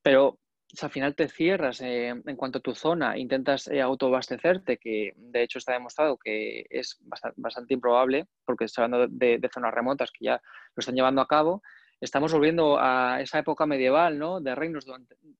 [0.02, 0.38] Pero
[0.70, 5.14] si al final te cierras eh, en cuanto a tu zona, intentas eh, autoabastecerte, que
[5.16, 6.98] de hecho está demostrado que es
[7.36, 10.42] bastante, improbable, porque está hablando de, zonas remotas que ya
[10.74, 11.62] lo están llevando a cabo,
[12.00, 14.40] estamos volviendo a esa época medieval, ¿no?
[14.40, 14.86] De reinos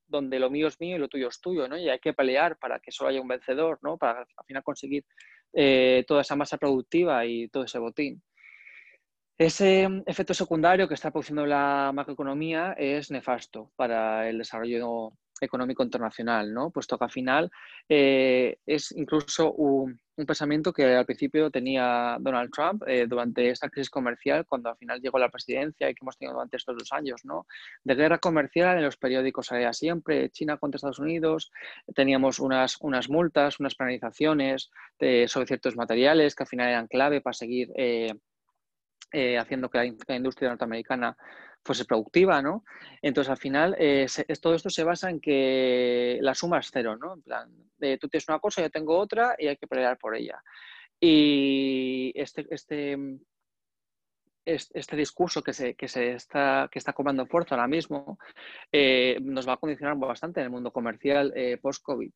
[0.07, 1.77] donde, lo mío es mío y lo tuyo es tuyo, ¿no?
[1.77, 3.97] Y hay que pelear para que solo haya un vencedor, ¿no?
[3.97, 5.05] Para al final conseguir
[5.53, 8.21] eh, toda esa masa productiva y todo ese botín.
[9.37, 16.53] Ese efecto secundario que está produciendo la macroeconomía es nefasto para el desarrollo económico internacional,
[16.53, 16.71] ¿no?
[16.71, 17.51] Puesto que al final
[17.87, 23.89] eh, es incluso un, pensamiento que al principio tenía Donald Trump eh, durante esta crisis
[23.89, 26.91] comercial, cuando al final llegó a la presidencia y que hemos tenido durante estos dos
[26.91, 27.45] años, ¿no?
[27.83, 31.51] De guerra comercial en los periódicos salía siempre, China contra Estados Unidos,
[31.95, 34.69] teníamos unas, unas multas, unas penalizaciones
[35.27, 37.71] sobre ciertos materiales que al final eran clave para seguir
[39.11, 41.17] eh, haciendo que la industria norteamericana
[41.69, 42.63] fuese productiva, ¿no?
[42.99, 44.07] Entonces, al final, eh,
[44.41, 47.13] todo esto se basa en que la suma es cero, ¿no?
[47.13, 47.51] En plan,
[47.99, 50.41] tú tienes una cosa, yo tengo otra y hay que pelear por ella.
[50.99, 52.97] Y este, este,
[54.45, 58.17] este discurso que se, que se está, que está cobrando fuerza ahora mismo
[58.71, 62.11] eh, nos va a condicionar bastante en el mundo comercial eh, post-COVID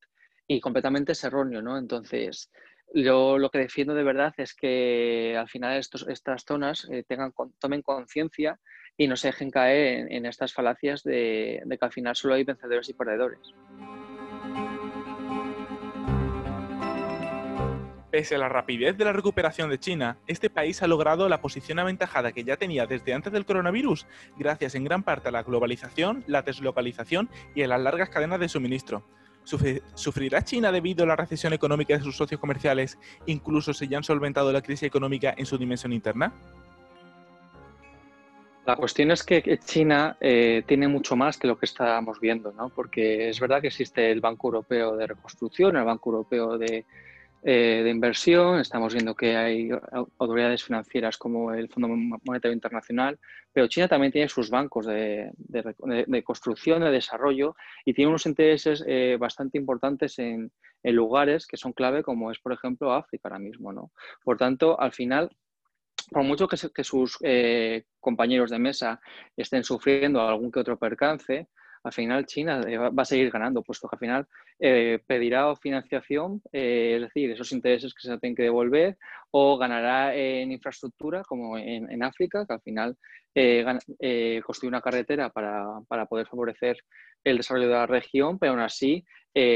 [0.47, 1.77] y completamente es erróneo, ¿no?
[1.77, 2.49] Entonces,
[2.93, 7.81] yo lo que defiendo de verdad es que al final estos, estas zonas tengan, tomen
[7.81, 8.59] conciencia
[8.97, 12.89] y no se dejen caer en, estas falacias de, que al final solo hay vencedores
[12.89, 13.39] y perdedores.
[18.11, 21.79] Pese a la rapidez de la recuperación de China, este país ha logrado la posición
[21.79, 24.05] aventajada que ya tenía desde antes del coronavirus,
[24.37, 28.49] gracias en gran parte a la globalización, la deslocalización y a las largas cadenas de
[28.49, 29.03] suministro.
[29.43, 34.03] ¿Sufrirá China debido a la recesión económica de sus socios comerciales, incluso si ya han
[34.03, 36.33] solventado la crisis económica en su dimensión interna?
[38.65, 42.69] La cuestión es que China eh, tiene mucho más que lo que estábamos viendo, ¿no?
[42.69, 46.85] porque es verdad que existe el Banco Europeo de Reconstrucción, el Banco Europeo de,
[47.43, 49.69] eh, Inversión, estamos viendo que hay
[50.17, 53.19] autoridades financieras como el Fondo Monetario Internacional,
[53.51, 55.31] pero China también tiene sus bancos de,
[56.23, 60.51] construcción, de desarrollo y tiene unos intereses eh, bastante importantes en,
[60.83, 63.71] en, lugares que son clave, como es, por ejemplo, África ahora mismo.
[63.71, 63.91] ¿no?
[64.23, 65.29] Por tanto, al final
[66.09, 69.01] por mucho que, sus eh, compañeros de mesa
[69.35, 71.47] estén sufriendo algún que otro percance,
[71.83, 74.27] al final China eh, va a seguir ganando, puesto que al final
[74.59, 78.97] eh, pedirá financiación, es decir, esos intereses que se tienen que devolver,
[79.31, 82.97] o ganará en infraestructura, como en, África, que al final
[84.45, 86.77] construye una carretera para, para, poder favorecer
[87.23, 89.05] el desarrollo de la región, pero aún así,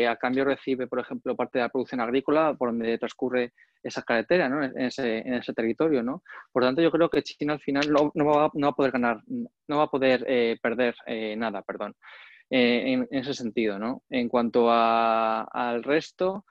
[0.08, 3.54] a cambio recibe, por ejemplo, parte de la producción agrícola por donde transcurre
[3.84, 4.64] esa carretera ¿no?
[4.64, 6.04] en, ese, en, ese, territorio.
[6.04, 6.24] ¿no?
[6.52, 8.92] Por tanto, yo creo que China al final no, no, va, no va, a poder
[8.92, 11.96] ganar, no va a poder eh, perder eh, nada, perdón,
[12.50, 13.80] eh, en, en, ese sentido.
[13.80, 14.04] ¿no?
[14.10, 16.46] En cuanto a, al resto,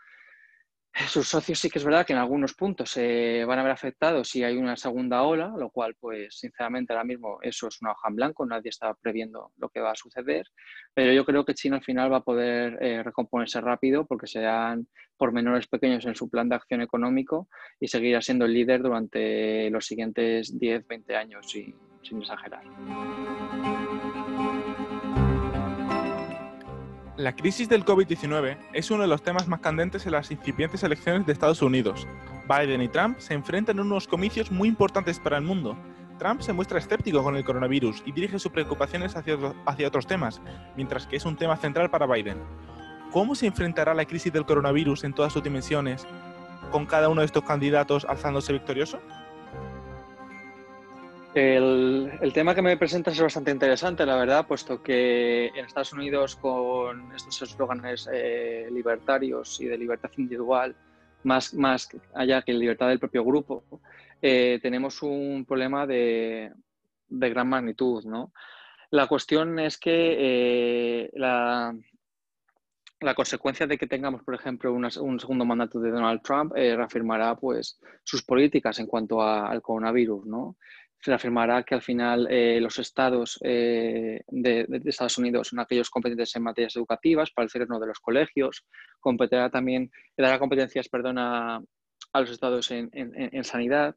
[1.08, 4.28] sus socios sí que es verdad que en algunos puntos se van a ver afectados
[4.28, 8.08] si hay una segunda ola, lo cual, pues, sinceramente, ahora mismo eso es una hoja
[8.08, 10.46] en blanco, nadie está previendo lo que va a suceder,
[10.94, 14.86] pero yo creo que China al final va a poder eh, recomponerse rápido porque serán
[15.32, 17.48] menores pequeños en su plan de acción económico
[17.80, 22.64] y seguirá siendo el líder durante los siguientes 10, 20 años, sin exagerar.
[27.16, 31.24] La crisis del COVID-19 es uno de los temas más candentes en las incipientes elecciones
[31.24, 32.06] de Estados Unidos.
[32.46, 35.78] Biden y Trump se enfrentan en unos comicios muy importantes para el mundo.
[36.18, 40.42] Trump se muestra escéptico con el coronavirus y dirige sus preocupaciones hacia, hacia otros temas,
[40.76, 42.36] mientras que es un tema central para Biden.
[43.12, 46.06] ¿Cómo se enfrentará la crisis del coronavirus en todas sus dimensiones,
[46.70, 49.00] con cada uno de estos candidatos alzándose victorioso?
[51.38, 56.34] El, tema que me presentas es bastante interesante, la verdad, puesto que en Estados Unidos
[56.34, 60.74] con estos eslóganes eh, libertarios y de libertad individual,
[61.24, 63.62] más, más allá que libertad del propio grupo,
[64.22, 66.52] eh, tenemos un problema de,
[67.10, 68.02] gran magnitud.
[68.06, 68.32] ¿no?
[68.88, 71.76] La cuestión es que eh, la,
[73.00, 77.78] la consecuencia de que tengamos, por ejemplo, un segundo mandato de Donald Trump reafirmará pues,
[78.04, 80.24] sus políticas en cuanto al coronavirus.
[80.24, 80.56] ¿no?
[81.00, 86.34] Se afirmará que al final eh, los estados eh, de, Estados Unidos son aquellos competentes
[86.34, 88.64] en materias educativas para el cierre de los colegios,
[89.00, 91.62] competirá también, dará competencias perdón, a,
[92.14, 93.94] los estados en, sanidad,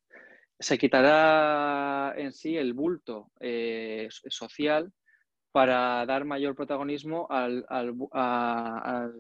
[0.60, 4.92] se quitará en sí el bulto eh, social
[5.52, 9.14] para dar mayor protagonismo al, al,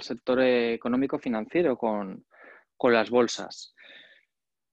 [0.00, 2.24] sector económico financiero con,
[2.76, 3.74] con las bolsas.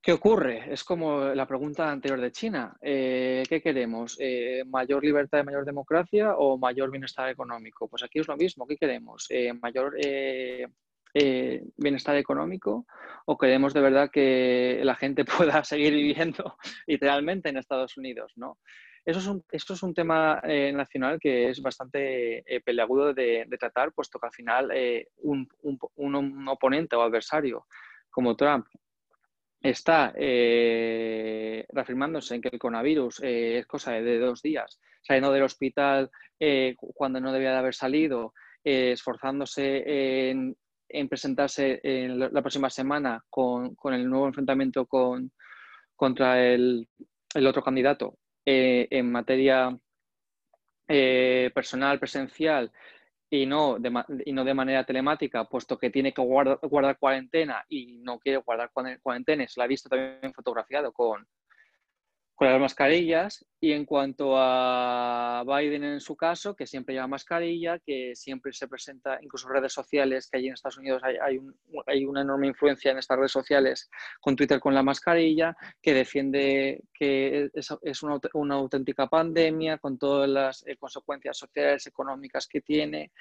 [0.08, 0.72] ¿Qué ocurre?
[0.72, 2.78] Es como la pregunta anterior de China.
[2.80, 4.16] Eh, ¿Qué queremos?
[4.22, 7.90] Eh, ¿Mayor libertad y mayor democracia o mayor bienestar económico?
[7.90, 8.66] Pues aquí es lo mismo.
[8.66, 9.28] ¿Qué queremos?
[9.30, 9.98] Eh, ¿Mayor
[11.76, 12.86] bienestar económico
[13.26, 18.32] o queremos de verdad que la gente pueda seguir viviendo literalmente en Estados Unidos?
[18.38, 18.60] ¿no?
[19.04, 20.42] Eso es un, esto es un tema
[20.72, 24.72] nacional que es bastante peleagudo de, tratar, puesto que al final
[25.18, 27.68] un oponente o adversario
[28.10, 28.68] como Trump
[29.62, 35.44] está eh, reafirmándose en que el coronavirus eh, es cosa de dos días, saliendo del
[35.44, 40.56] hospital eh, cuando no debía de haber salido, esforzándose en,
[41.08, 45.32] presentarse en la, próxima semana con, el nuevo enfrentamiento con,
[45.96, 46.90] contra el,
[47.34, 49.78] el otro candidato en materia
[50.86, 52.72] personal, presencial
[53.30, 53.92] y no de,
[54.26, 58.38] y no de manera telemática, puesto que tiene que guardar, guardar cuarentena y no quiere
[58.40, 61.28] guardar cuarentena, se la ha visto también fotografiado con,
[62.38, 63.44] con las mascarillas.
[63.60, 68.68] Y en cuanto a Biden en su caso, que siempre lleva mascarilla, que siempre se
[68.68, 73.00] presenta, incluso en redes sociales, que allí en Estados Unidos hay, una enorme influencia en
[73.00, 73.90] estas redes sociales,
[74.22, 80.64] con Twitter con la mascarilla, que defiende que es, una, auténtica pandemia, con todas las
[80.68, 83.12] eh, consecuencias sociales, económicas que tiene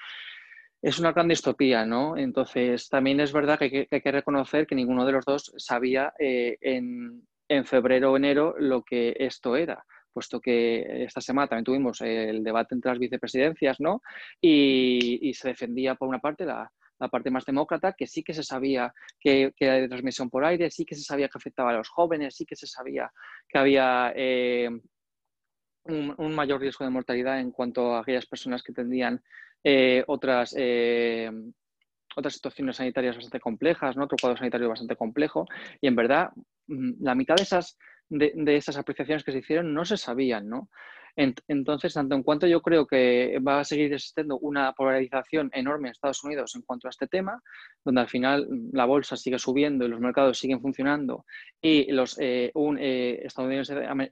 [0.79, 2.15] es una gran distopía, ¿no?
[2.17, 5.51] Entonces, también es verdad que hay que, hay que reconocer que ninguno de los dos
[5.57, 9.83] sabía eh, en, en febrero o enero lo que esto era
[10.17, 14.01] puesto que esta semana también tuvimos el debate entre las vicepresidencias, ¿no?
[14.41, 16.71] Y, se defendía, por una parte, la,
[17.11, 20.85] parte más demócrata, que sí que se sabía que, era de transmisión por aire, sí
[20.85, 23.11] que se sabía que afectaba a los jóvenes, sí que se sabía
[23.47, 24.71] que había eh,
[25.83, 29.21] un, mayor riesgo de mortalidad en cuanto a aquellas personas que tendrían
[29.63, 31.29] eh, otras eh,
[32.17, 34.05] otras situaciones sanitarias bastante complejas, ¿no?
[34.05, 35.45] otro cuadro sanitario bastante complejo,
[35.79, 36.31] y en verdad
[36.67, 37.77] mm, la mitad de esas,
[38.09, 40.69] de, de esas apreciaciones que se hicieron no se sabían, ¿no?
[41.17, 45.93] Entonces, tanto en cuanto yo creo que va a seguir existiendo una polarización enorme en
[45.93, 47.41] Estados Unidos en cuanto a este tema,
[47.83, 51.25] donde al final la bolsa sigue subiendo y los mercados siguen funcionando
[51.59, 53.27] y los, eh, un eh,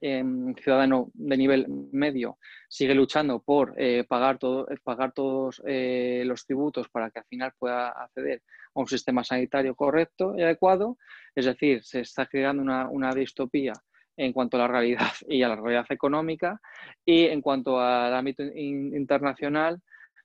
[0.01, 6.89] em, ciudadano de nivel medio sigue luchando por eh, pagar, todo, pagar todos los tributos
[6.89, 8.41] para que al final pueda acceder
[8.73, 10.97] a un sistema sanitario correcto y adecuado,
[11.35, 13.73] es decir, se está creando una distopía
[14.17, 16.59] en cuanto a la realidad y a la realidad económica
[17.05, 19.81] y en cuanto al ámbito internacional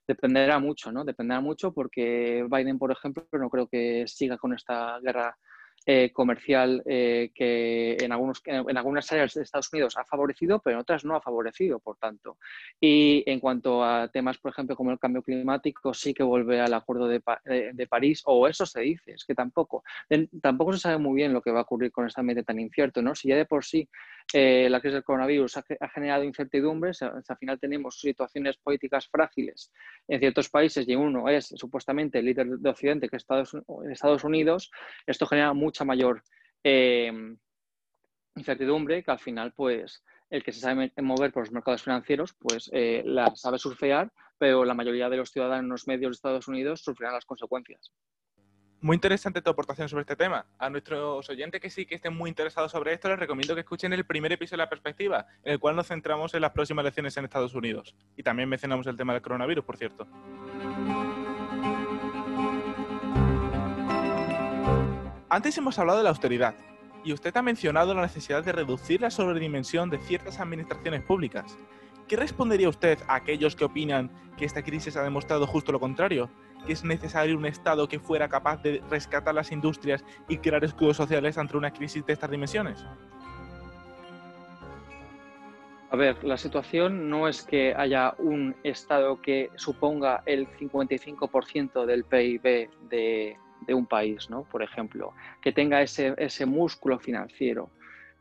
[0.07, 1.05] dependerá mucho, ¿no?
[1.05, 5.37] Dependerá mucho porque Biden, por ejemplo, no creo que siga con esta guerra
[5.85, 10.75] eh, comercial eh, que en, algunos, en algunas áreas de Estados Unidos ha favorecido, pero
[10.75, 12.37] en otras no ha favorecido, por tanto.
[12.79, 16.73] Y en cuanto a temas, por ejemplo, como el cambio climático, sí que vuelve al
[16.73, 17.21] Acuerdo de,
[17.73, 19.83] de, París, o eso se dice, es que tampoco.
[20.41, 23.01] tampoco se sabe muy bien lo que va a ocurrir con este ambiente tan incierto,
[23.01, 23.15] ¿no?
[23.15, 23.89] Si ya de por sí
[24.33, 29.71] eh, la crisis del coronavirus ha, generado incertidumbres, al final tenemos situaciones políticas frágiles
[30.07, 33.57] en ciertos países y uno es supuestamente el líder de Occidente, que es Estados,
[33.89, 34.71] Estados Unidos,
[35.05, 36.21] esto genera mucha mayor
[36.65, 37.11] eh,
[38.35, 42.69] incertidumbre que al final, pues, el que se sabe mover por los mercados financieros, pues
[42.73, 47.13] eh, la sabe surfear, pero la mayoría de los ciudadanos medios de Estados Unidos sufrirán
[47.13, 47.93] las consecuencias.
[48.81, 50.45] Muy interesante tu aportación sobre este tema.
[50.57, 53.93] A nuestros oyentes que sí que estén muy interesados sobre esto, les recomiendo que escuchen
[53.93, 57.15] el primer episodio de La Perspectiva, en el cual nos centramos en las próximas elecciones
[57.15, 57.95] en Estados Unidos.
[58.17, 60.07] Y también mencionamos el tema del coronavirus, por cierto.
[65.33, 66.55] Antes hemos hablado de la austeridad,
[67.05, 71.57] y usted ha mencionado la necesidad de reducir la sobredimensión de ciertas administraciones públicas.
[72.09, 76.29] ¿Qué respondería usted a aquellos que opinan que esta crisis ha demostrado justo lo contrario?
[76.67, 80.97] ¿Que es necesario un Estado que fuera capaz de rescatar las industrias y crear escudos
[80.97, 82.85] sociales ante una crisis de estas dimensiones?
[85.91, 92.03] A ver, la situación no es que haya un Estado que suponga el 55% del
[92.03, 93.37] PIB de,
[93.69, 94.43] un país, ¿no?
[94.43, 97.69] Por ejemplo, que tenga ese, ese músculo financiero,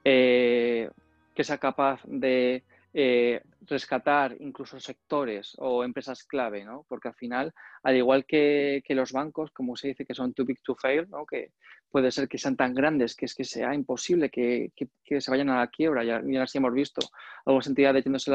[0.05, 0.89] eh,
[1.35, 6.85] que sea capaz de eh, rescatar incluso sectores o empresas clave, ¿no?
[6.89, 7.53] Porque al final,
[7.85, 11.25] al igual que, los bancos, como se dice que son too big to fail, ¿no?
[11.25, 11.53] Que
[11.89, 14.73] puede ser que sean tan grandes que es que sea imposible que,
[15.21, 16.03] se vayan a la quiebra.
[16.03, 17.01] Ya, ya hemos visto
[17.47, 18.33] algunas entidades yéndose,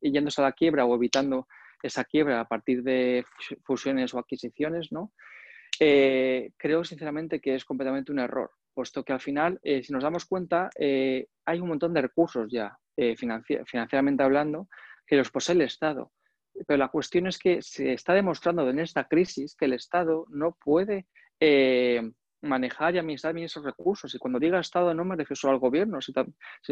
[0.00, 1.48] yéndose a la quiebra o evitando
[1.82, 3.24] esa quiebra a partir de
[3.64, 5.12] fusiones o adquisiciones, ¿no?
[5.80, 10.02] Eh, creo sinceramente que es completamente un error, puesto que al final, eh, si nos
[10.02, 14.68] damos cuenta, hay un montón de recursos ya eh, financieramente hablando,
[15.06, 16.10] que los posee el Estado.
[16.66, 20.56] Pero la cuestión es que se está demostrando en esta crisis que el Estado no
[20.60, 21.06] puede
[21.38, 22.02] eh,
[22.40, 24.14] manejar y administrar bien esos recursos.
[24.14, 26.26] Y cuando diga Estado no me refiero solo al gobierno, sino,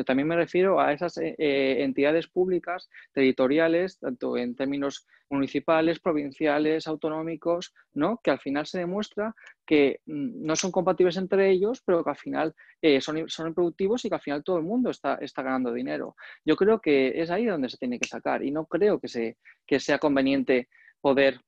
[0.05, 6.87] también me refiero a esas eh, eh, entidades públicas, territoriales, tanto en términos municipales, provinciales,
[6.87, 8.21] autonómicos, ¿no?
[8.23, 9.35] que al final se demuestra
[9.67, 14.05] que mm, no son compatibles entre ellos, pero que al final eh, son, son productivos
[14.05, 16.15] y que al final todo el mundo está, está ganando dinero.
[16.45, 19.37] Yo creo que es ahí donde se tiene que sacar y no creo que, se,
[19.67, 20.69] que sea conveniente
[21.01, 21.41] poder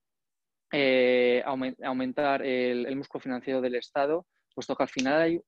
[0.71, 5.41] eh, aumentar el, músculo financiero del Estado, puesto que al final hay,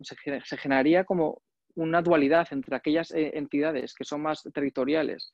[0.00, 1.42] se, generaría como
[1.74, 5.32] una dualidad entre aquellas eh, entidades que son más territoriales,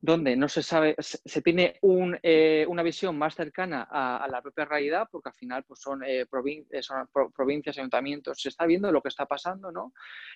[0.00, 1.78] donde no se sabe, se, tiene
[2.22, 7.78] eh, una visión más cercana a, la propia realidad, porque al final pues son, provincias,
[7.78, 9.92] ayuntamientos, se está viendo lo que está pasando, ¿no?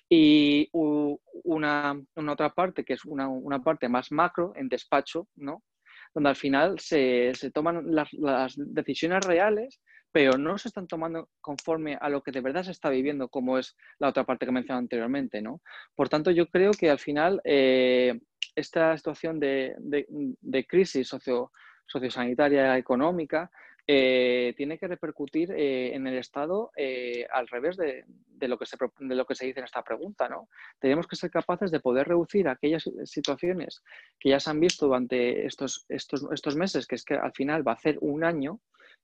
[0.07, 5.63] Y una, otra parte, que es una, una parte más macro, en despacho, ¿no?
[6.13, 8.09] Donde al final se, toman las,
[8.55, 12.89] decisiones reales, pero no se están tomando conforme a lo que de verdad se está
[12.89, 15.41] viviendo, como es la otra parte que he mencionado anteriormente.
[15.41, 15.61] ¿no?
[15.95, 18.19] Por tanto, yo creo que al final eh,
[18.55, 19.75] esta situación de,
[20.67, 21.51] crisis socio,
[21.85, 23.51] sociosanitaria económica
[23.89, 28.03] eh, tiene que repercutir eh, en el Estado eh, al revés de,
[28.41, 30.27] lo que se, de lo que se dice en esta pregunta.
[30.27, 30.49] ¿no?
[30.77, 33.81] Tenemos que ser capaces de poder reducir aquellas situaciones
[34.19, 37.73] que ya se han visto durante estos, estos, meses, que es que al final va
[37.73, 38.59] a ser un año,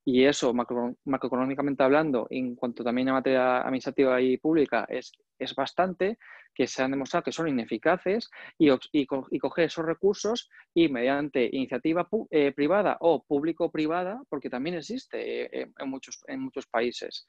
[0.05, 6.17] y eso, macroeconómicamente hablando, en cuanto también a materia administrativa y pública, es, es bastante,
[6.53, 12.07] que se han demostrado que son ineficaces y, y, coger esos recursos y mediante iniciativa
[12.29, 17.25] eh, privada o público-privada, porque también existe eh, en, muchos, en muchos países,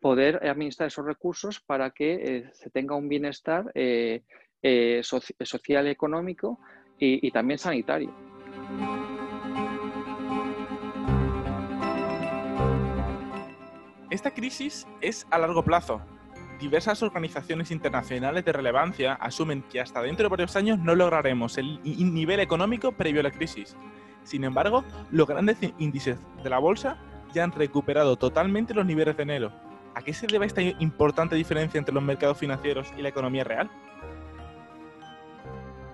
[0.00, 3.72] poder administrar esos recursos para que eh, se tenga un bienestar
[5.02, 6.58] social, económico
[6.98, 8.14] y también sanitario.
[14.12, 16.02] Esta crisis es a largo plazo.
[16.60, 21.80] Diversas organizaciones internacionales de relevancia asumen que hasta dentro de varios años no lograremos el
[21.82, 23.74] nivel económico previo a la crisis.
[24.22, 26.98] Sin embargo, los grandes índices de la bolsa
[27.32, 29.50] ya han recuperado totalmente los niveles de enero.
[29.94, 33.70] ¿A qué se debe esta importante diferencia entre los mercados financieros y la economía real?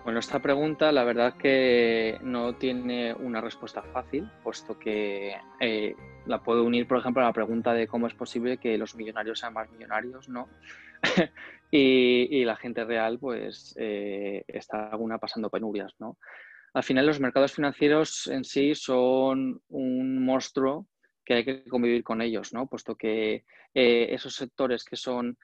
[0.03, 5.95] Bueno, esta pregunta la verdad que no tiene una respuesta fácil, puesto que eh,
[6.29, 9.41] la puedo unir, por ejemplo, a la pregunta de cómo es posible que los millonarios
[9.41, 10.49] sean más millonarios, ¿no?
[11.71, 16.19] y, la gente real, pues, eh, está alguna pasando penurias, ¿no?
[16.75, 20.87] Al final, los mercados financieros en sí son un monstruo
[21.25, 22.67] que hay que convivir con ellos, ¿no?
[22.67, 25.37] Puesto que eh, esos sectores que son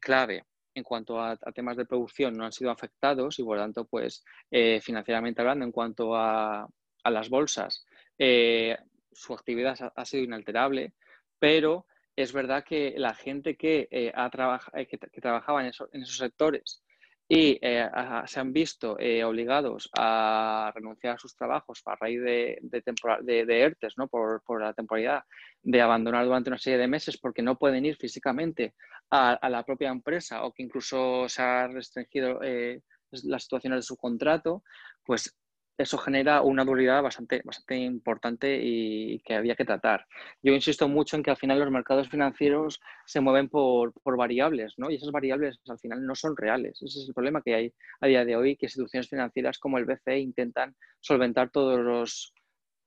[0.00, 0.44] clave
[0.78, 4.24] en cuanto a, temas de producción no han sido afectados y por lo tanto, pues
[4.50, 6.66] eh, financieramente hablando, en cuanto a,
[7.04, 7.86] las bolsas,
[8.18, 8.76] eh,
[9.18, 10.94] su actividad ha, sido inalterable,
[11.38, 16.82] pero es verdad que la gente que, eh, ha que, trabajaba en, esos sectores
[17.28, 23.60] y se han visto obligados a renunciar a sus trabajos a raíz de, de, de,
[23.60, 24.08] ERTES, ¿no?
[24.08, 25.24] por, por, la temporalidad,
[25.62, 28.74] de abandonar durante una serie de meses porque no pueden ir físicamente
[29.10, 33.96] a, la propia empresa o que incluso se ha restringido eh, las situaciones de su
[33.96, 34.62] contrato,
[35.04, 35.36] pues
[35.78, 40.06] eso genera una dualidad bastante, bastante importante y que había que tratar.
[40.42, 44.74] Yo insisto mucho en que al final los mercados financieros se mueven por, por, variables,
[44.76, 44.90] ¿no?
[44.90, 46.82] Y esas variables al final no son reales.
[46.82, 49.84] Ese es el problema que hay a día de hoy, que instituciones financieras como el
[49.84, 52.34] BCE intentan solventar todos los,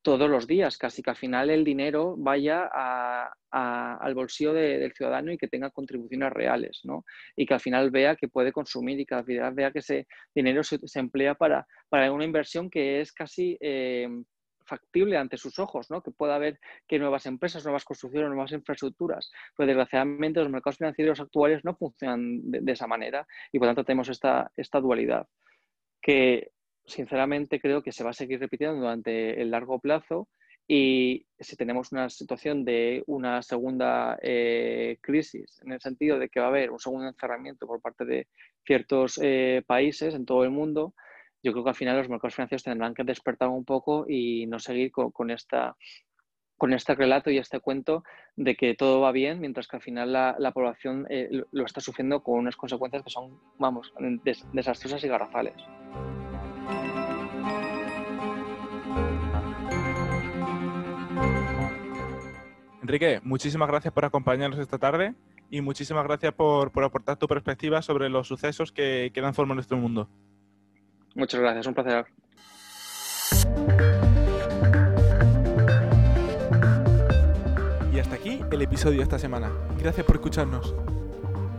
[0.02, 2.70] todos los días, casi que al final el dinero vaya
[3.52, 7.06] al bolsillo del ciudadano y que tenga contribuciones reales, ¿no?
[7.36, 10.08] Y que al final vea que puede consumir y que al final vea que ese
[10.34, 14.08] dinero se, emplea para, para, una inversión que es casi eh,
[14.66, 16.02] factible ante sus ojos, ¿no?
[16.02, 19.32] Que pueda haber que nuevas empresas, nuevas construcciones, nuevas infraestructuras.
[19.56, 24.10] Pero desgraciadamente los mercados financieros actuales no funcionan de, esa manera y por tanto tenemos
[24.10, 25.28] esta, esta dualidad.
[26.02, 26.52] Que
[26.92, 30.28] sinceramente creo que se va a seguir repitiendo durante el largo plazo
[30.68, 36.40] y si tenemos una situación de una segunda eh, crisis, en el sentido de que
[36.40, 38.28] va a haber un segundo encerramiento por parte de
[38.66, 40.94] ciertos eh, países en todo el mundo,
[41.44, 44.60] yo creo que al final los mercados financieros tendrán que despertar un poco y no
[44.60, 45.76] seguir con, esta,
[46.58, 48.04] con este relato y este cuento
[48.36, 52.24] de que todo va bien, mientras que al final la, población eh, lo está sufriendo
[52.24, 53.92] con unas consecuencias que son, vamos,
[54.54, 55.56] desastrosas y garrafales.
[62.82, 65.16] Enrique, muchísimas gracias por acompañarnos esta tarde
[65.50, 69.56] y muchísimas gracias por, aportar tu perspectiva sobre los sucesos que, que dan forma a
[69.56, 70.10] nuestro mundo.
[71.16, 72.06] Muchas gracias, un placer.
[77.94, 79.52] Y hasta aquí el episodio de esta semana.
[79.78, 80.74] Gracias por escucharnos.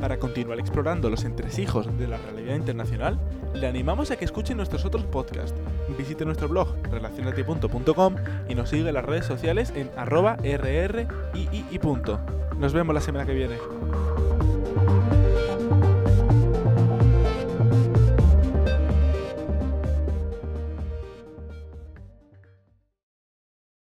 [0.02, 3.20] Para continuar explorando los entresijos de la realidad internacional,
[3.54, 5.54] le animamos a que escuche nuestros otros podcasts.
[5.96, 8.16] Visite nuestro blog relacionati.com
[8.48, 11.06] y nos siga en las redes sociales en arroba rrii.
[12.58, 13.58] Nos vemos la semana que viene.